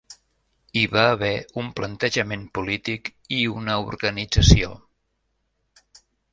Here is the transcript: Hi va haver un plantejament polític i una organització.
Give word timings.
Hi 0.79 0.85
va 0.93 1.03
haver 1.09 1.29
un 1.63 1.67
plantejament 1.81 2.47
polític 2.59 3.13
i 3.39 3.45
una 3.59 3.77
organització. 3.93 4.75